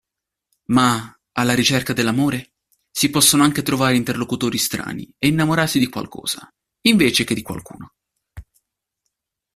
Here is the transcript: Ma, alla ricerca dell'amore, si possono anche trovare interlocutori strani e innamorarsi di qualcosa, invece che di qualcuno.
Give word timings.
Ma, 0.71 1.15
alla 1.33 1.53
ricerca 1.53 1.93
dell'amore, 1.93 2.53
si 2.89 3.11
possono 3.11 3.43
anche 3.43 3.61
trovare 3.61 3.95
interlocutori 3.95 4.57
strani 4.57 5.07
e 5.19 5.27
innamorarsi 5.27 5.77
di 5.77 5.89
qualcosa, 5.89 6.51
invece 6.87 7.23
che 7.23 7.35
di 7.35 7.43
qualcuno. 7.43 7.93